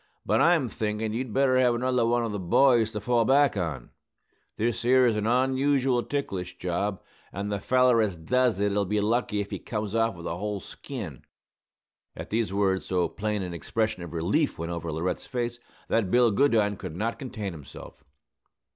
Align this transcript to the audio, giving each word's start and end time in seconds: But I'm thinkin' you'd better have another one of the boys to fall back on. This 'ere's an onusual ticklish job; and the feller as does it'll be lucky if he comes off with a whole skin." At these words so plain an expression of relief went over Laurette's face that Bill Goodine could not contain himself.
But 0.25 0.41
I'm 0.41 0.67
thinkin' 0.67 1.13
you'd 1.13 1.31
better 1.31 1.59
have 1.59 1.75
another 1.75 2.07
one 2.07 2.25
of 2.25 2.31
the 2.31 2.39
boys 2.39 2.89
to 2.93 2.99
fall 2.99 3.23
back 3.23 3.55
on. 3.55 3.91
This 4.57 4.83
'ere's 4.83 5.15
an 5.15 5.25
onusual 5.27 6.01
ticklish 6.09 6.57
job; 6.57 7.03
and 7.31 7.51
the 7.51 7.59
feller 7.59 8.01
as 8.01 8.15
does 8.15 8.59
it'll 8.59 8.85
be 8.85 8.99
lucky 8.99 9.41
if 9.41 9.51
he 9.51 9.59
comes 9.59 9.93
off 9.93 10.15
with 10.15 10.25
a 10.25 10.37
whole 10.37 10.59
skin." 10.59 11.23
At 12.15 12.31
these 12.31 12.51
words 12.51 12.87
so 12.87 13.07
plain 13.09 13.43
an 13.43 13.53
expression 13.53 14.01
of 14.01 14.11
relief 14.13 14.57
went 14.57 14.71
over 14.71 14.91
Laurette's 14.91 15.27
face 15.27 15.59
that 15.87 16.09
Bill 16.09 16.31
Goodine 16.31 16.77
could 16.77 16.95
not 16.95 17.19
contain 17.19 17.53
himself. 17.53 18.03